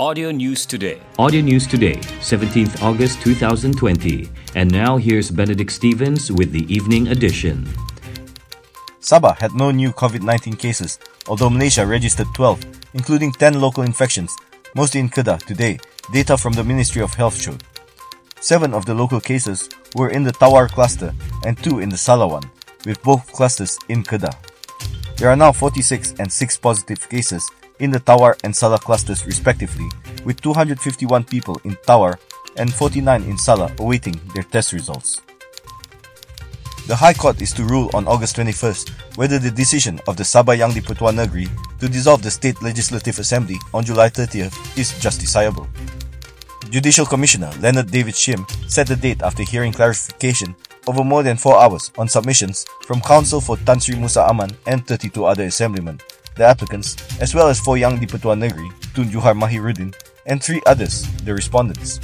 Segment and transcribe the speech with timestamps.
[0.00, 1.02] Audio News Today.
[1.18, 4.28] Audio News Today, 17th August 2020.
[4.54, 7.66] And now here's Benedict Stevens with the evening edition.
[9.02, 14.30] Sabah had no new COVID 19 cases, although Malaysia registered 12, including 10 local infections,
[14.76, 15.80] mostly in Kedah today,
[16.12, 17.64] data from the Ministry of Health showed.
[18.38, 21.12] Seven of the local cases were in the Tawar cluster
[21.44, 22.46] and two in the Salawan,
[22.86, 24.30] with both clusters in Kedah.
[25.16, 29.88] There are now 46 and 6 positive cases in the Tawar and Salah clusters respectively,
[30.24, 32.18] with 251 people in Tawar
[32.56, 35.22] and 49 in Salah awaiting their test results.
[36.88, 40.56] The High Court is to rule on August 21st whether the decision of the Sabah
[40.56, 41.44] Yang di-Pertuan Negeri
[41.80, 45.68] to dissolve the State Legislative Assembly on July 30th is justiciable.
[46.70, 50.56] Judicial Commissioner Leonard David Shim set the date after hearing clarification
[50.88, 54.86] over more than four hours on submissions from counsel for Tan Sri Musa Aman and
[54.86, 56.00] 32 other assemblymen
[56.38, 59.92] the applicants, as well as four Yang di-Pertuan Negeri, Tun Juhar Mahiruddin,
[60.26, 62.00] and three others, the respondents.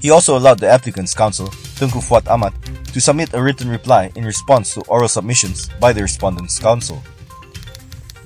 [0.00, 2.52] He also allowed the applicants' counsel, Tengku Fuad Ahmad,
[2.92, 7.02] to submit a written reply in response to oral submissions by the respondents' counsel.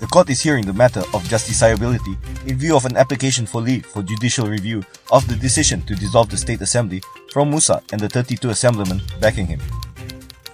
[0.01, 3.87] The court is hearing the matter of justiciability in view of an application for leave
[3.87, 7.01] for judicial review of the decision to dissolve the State Assembly
[7.33, 9.61] from Musa and the 32 assemblymen backing him.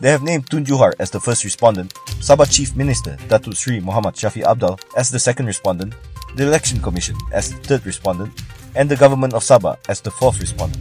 [0.01, 1.93] They have named Tun Juhar as the first respondent,
[2.25, 5.93] Sabah Chief Minister Datuk Sri Muhammad Shafi Apdal as the second respondent,
[6.37, 8.33] the Election Commission as the third respondent,
[8.75, 10.81] and the Government of Sabah as the fourth respondent.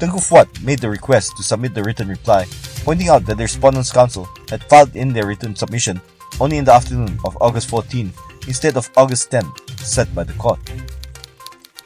[0.00, 2.46] Tengku Fuad made the request to submit the written reply,
[2.80, 6.00] pointing out that the Respondents' Counsel had filed in their written submission
[6.40, 8.10] only in the afternoon of August 14
[8.48, 9.44] instead of August 10
[9.76, 10.60] set by the court.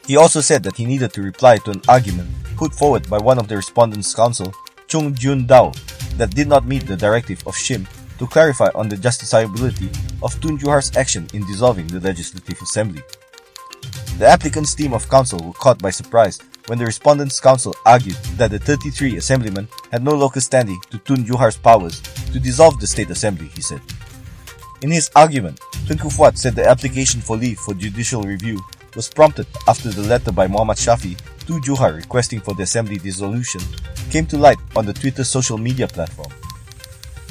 [0.07, 3.39] He also said that he needed to reply to an argument put forward by one
[3.39, 4.53] of the Respondents' Counsel,
[4.89, 5.71] Chung Jun Dao,
[6.17, 7.85] that did not meet the directive of Shim
[8.17, 9.87] to clarify on the justiciability
[10.23, 13.03] of Tun Juhar's action in dissolving the Legislative Assembly.
[14.17, 18.49] The applicant's team of counsel were caught by surprise when the respondents' counsel argued that
[18.49, 22.01] the 33 assemblymen had no locus standi to Tun Juhar's powers
[22.33, 23.81] to dissolve the State Assembly, he said.
[24.81, 28.59] In his argument, Tengku Fuad said the application for leave for judicial review
[28.95, 31.15] was prompted after the letter by Muhammad Shafi
[31.49, 33.59] to Juhar requesting for the assembly dissolution
[34.11, 36.29] came to light on the Twitter social media platform.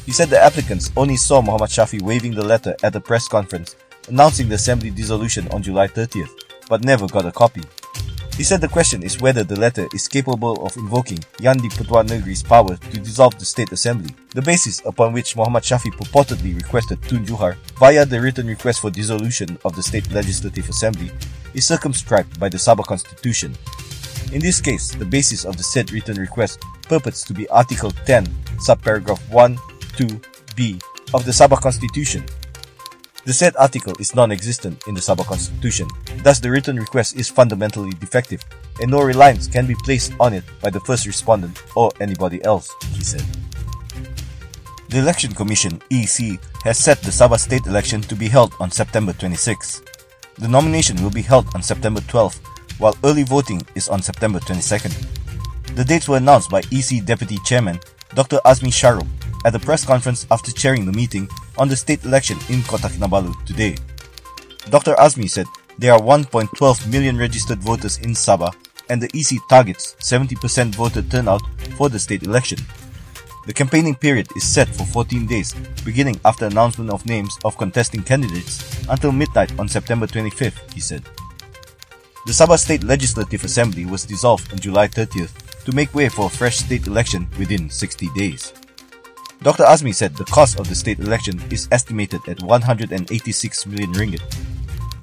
[0.06, 3.76] He said the applicants only saw Muhammad Shafi waving the letter at a press conference
[4.08, 6.30] announcing the assembly dissolution on July 30th,
[6.68, 7.62] but never got a copy.
[8.36, 12.42] He said the question is whether the letter is capable of invoking Yang di-Pertuan Negeri's
[12.42, 17.24] power to dissolve the state assembly, the basis upon which Muhammad Shafi purportedly requested Tun
[17.24, 21.12] Juhar via the written request for dissolution of the state legislative assembly
[21.54, 23.54] is circumscribed by the Sabah constitution
[24.32, 28.26] in this case, the basis of the said written request purports to be Article 10,
[28.58, 29.56] subparagraph 1,
[29.96, 30.82] 2b
[31.14, 32.24] of the Sabah Constitution.
[33.24, 35.88] The said article is non-existent in the Sabah Constitution,
[36.24, 38.42] thus the written request is fundamentally defective,
[38.80, 42.72] and no reliance can be placed on it by the first respondent or anybody else,
[42.94, 43.24] he said.
[44.88, 49.12] The Election Commission, EC, has set the Sabah state election to be held on September
[49.12, 49.82] 26.
[50.38, 52.40] The nomination will be held on September 12
[52.78, 54.94] while early voting is on September 22nd.
[55.74, 57.78] The dates were announced by EC Deputy Chairman
[58.14, 58.38] Dr.
[58.44, 59.06] Azmi Sharom
[59.44, 63.34] at the press conference after chairing the meeting on the state election in Kota Kinabalu
[63.44, 63.76] today.
[64.70, 64.94] Dr.
[64.94, 65.46] Azmi said
[65.78, 68.54] there are 1.12 million registered voters in Sabah
[68.88, 71.42] and the EC targets 70% voter turnout
[71.76, 72.58] for the state election.
[73.46, 78.02] The campaigning period is set for 14 days, beginning after announcement of names of contesting
[78.02, 81.02] candidates until midnight on September 25th, he said.
[82.28, 85.32] The Sabah State Legislative Assembly was dissolved on July 30th
[85.64, 88.52] to make way for a fresh state election within 60 days.
[89.40, 89.64] Dr.
[89.64, 94.20] Azmi said the cost of the state election is estimated at 186 million ringgit.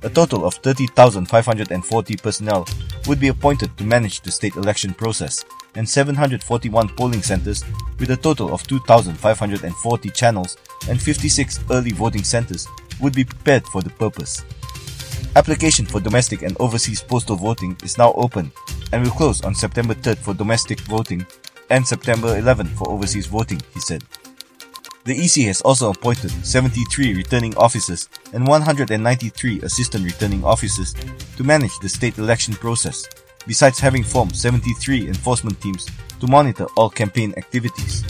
[0.04, 2.68] A total of 30,540 personnel
[3.08, 5.44] would be appointed to manage the state election process,
[5.74, 7.66] and 741 polling centers
[7.98, 10.58] with a total of 2,540 channels
[10.88, 12.68] and 56 early voting centers
[13.02, 14.46] would be prepared for the purpose.
[15.36, 18.52] Application for domestic and overseas postal voting is now open
[18.94, 21.26] and will close on September 3rd for domestic voting
[21.70, 24.04] and September 11th for overseas voting, he said.
[25.06, 30.96] The EC has also appointed 73 returning officers and 193 assistant returning officers
[31.38, 33.08] to manage the state election process,
[33.46, 35.88] besides having formed 73 enforcement teams
[36.20, 38.04] to monitor all campaign activities.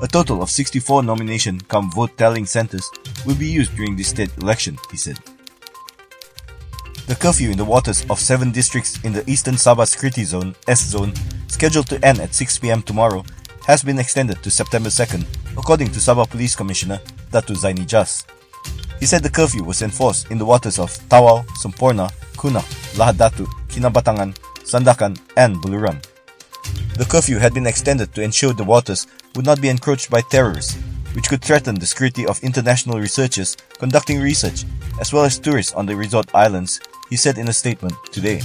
[0.00, 2.90] A total of 64 nomination come vote tallying centers
[3.26, 5.18] will be used during the state election, he said.
[7.12, 11.12] The curfew in the waters of seven districts in the Eastern Sabah Security Zone, ESSZone,
[11.52, 13.22] scheduled to end at 6 pm tomorrow,
[13.66, 15.26] has been extended to September 2nd,
[15.58, 16.96] according to Sabah Police Commissioner
[17.30, 18.24] Datu Zaini Jas.
[18.98, 22.64] He said the curfew was enforced in the waters of Tawau, Semporna, Kunak,
[22.96, 24.32] Lahad Datu, Kinabatangan,
[24.64, 26.00] Sandakan, and Beluran.
[26.96, 29.06] The curfew had been extended to ensure the waters
[29.36, 30.80] would not be encroached by terrorists,
[31.12, 34.64] which could threaten the security of international researchers conducting research,
[34.98, 36.80] as well as tourists on the resort islands,
[37.12, 38.40] he said in a statement today.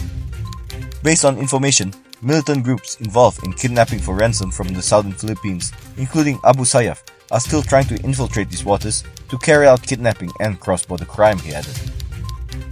[1.02, 6.38] Based on information, militant groups involved in kidnapping for ransom from the southern Philippines, including
[6.44, 7.00] Abu Sayyaf,
[7.31, 11.54] are still trying to infiltrate these waters to carry out kidnapping and cross-border crime, he
[11.54, 11.80] added.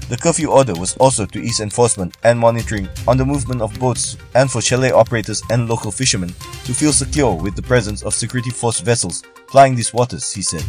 [0.09, 4.17] The curfew order was also to ease enforcement and monitoring on the movement of boats
[4.33, 6.33] and for chalet operators and local fishermen
[6.65, 10.65] to feel secure with the presence of security force vessels plying these waters, he said.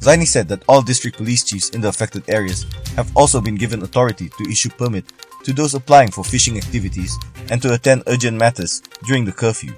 [0.00, 2.66] Zaini said that all district police chiefs in the affected areas
[2.96, 5.04] have also been given authority to issue permit
[5.44, 7.16] to those applying for fishing activities
[7.50, 9.74] and to attend urgent matters during the curfew.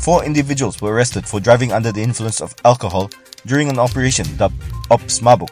[0.00, 3.10] Four individuals were arrested for driving under the influence of alcohol
[3.46, 4.56] during an operation dubbed
[4.90, 5.50] Ops Mabuk,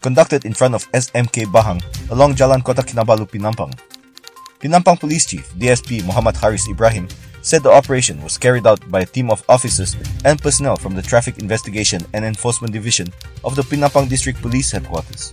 [0.00, 3.72] conducted in front of SMK Bahang along Jalan Kota Kinabalu, Penampang.
[4.60, 7.08] Penampang Police Chief DSP Muhammad Haris Ibrahim
[7.42, 11.02] said the operation was carried out by a team of officers and personnel from the
[11.02, 13.12] Traffic Investigation and Enforcement Division
[13.44, 15.32] of the Penampang District Police Headquarters.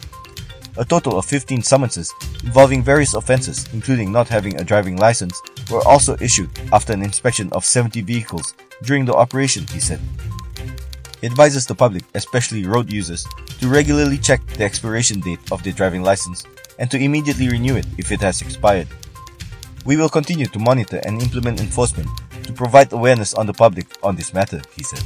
[0.78, 2.14] A total of 15 summonses
[2.44, 7.50] involving various offenses, including not having a driving license, were also issued after an inspection
[7.52, 8.54] of 70 vehicles
[8.84, 10.00] during the operation, he said.
[11.22, 13.28] He advises the public, especially road users,
[13.60, 16.46] to regularly check the expiration date of their driving license
[16.80, 18.88] and to immediately renew it if it has expired.
[19.86, 22.08] We will continue to monitor and implement enforcement
[22.44, 25.04] to provide awareness on the public on this matter, he said.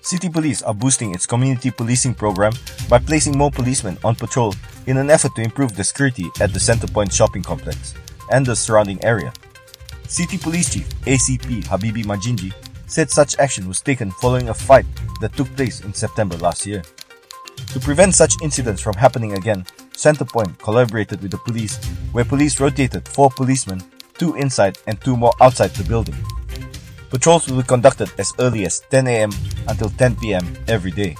[0.00, 2.52] City Police are boosting its community policing program
[2.88, 4.54] by placing more policemen on patrol
[4.86, 7.94] in an effort to improve the security at the Centerpoint shopping complex
[8.30, 9.32] and the surrounding area.
[10.06, 12.52] City Police Chief ACP Habibi Majinji
[12.86, 14.86] said such action was taken following a fight
[15.20, 16.82] that took place in September last year.
[17.72, 21.82] To prevent such incidents from happening again, Centerpoint collaborated with the police,
[22.12, 23.82] where police rotated four policemen,
[24.18, 26.16] two inside and two more outside the building.
[27.10, 29.30] Patrols will be conducted as early as 10 a.m.
[29.68, 30.44] until 10 p.m.
[30.68, 31.16] every day.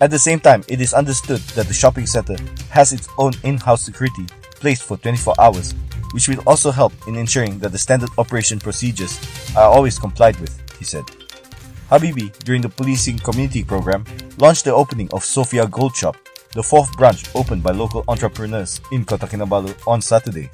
[0.00, 2.36] At the same time, it is understood that the shopping center
[2.70, 4.26] has its own in-house security
[4.60, 5.72] placed for 24 hours,
[6.12, 9.18] which will also help in ensuring that the standard operation procedures
[9.56, 11.04] are always complied with, he said.
[11.90, 14.04] Habibi, during the policing community program,
[14.36, 16.16] launched the opening of Sofia Gold Shop,
[16.56, 20.48] the fourth branch opened by local entrepreneurs in Kota Kinabalu on Saturday.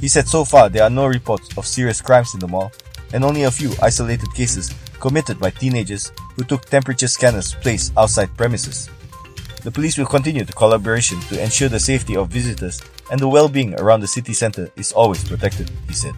[0.00, 2.72] He said so far there are no reports of serious crimes in the mall
[3.12, 8.34] and only a few isolated cases committed by teenagers who took temperature scanners placed outside
[8.38, 8.88] premises.
[9.62, 12.80] The police will continue the collaboration to ensure the safety of visitors
[13.10, 16.14] and the well-being around the city center is always protected, he said.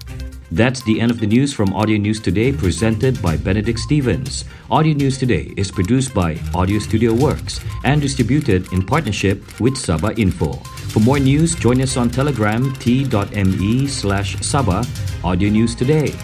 [0.53, 4.45] That's the end of the news from Audio News Today presented by Benedict Stevens.
[4.71, 10.17] Audio News Today is produced by Audio Studio Works and distributed in partnership with Sabah
[10.19, 10.53] Info.
[10.95, 14.87] For more news, join us on Telegram t.me slash Sabah
[15.25, 16.15] Audio News Today.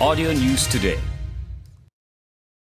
[0.00, 1.09] Audio News Today